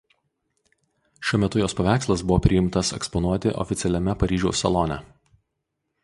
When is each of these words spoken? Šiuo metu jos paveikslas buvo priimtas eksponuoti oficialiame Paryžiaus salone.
Šiuo 1.31 1.39
metu 1.41 1.59
jos 1.61 1.75
paveikslas 1.79 2.23
buvo 2.31 2.37
priimtas 2.45 2.91
eksponuoti 2.99 3.51
oficialiame 3.65 4.15
Paryžiaus 4.23 4.63
salone. 4.65 4.99